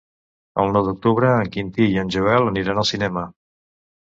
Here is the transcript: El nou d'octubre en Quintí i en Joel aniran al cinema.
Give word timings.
El 0.63 0.71
nou 0.77 0.87
d'octubre 0.87 1.29
en 1.43 1.51
Quintí 1.57 1.87
i 1.91 2.01
en 2.05 2.09
Joel 2.17 2.51
aniran 2.53 2.85
al 2.85 2.89
cinema. 2.95 3.29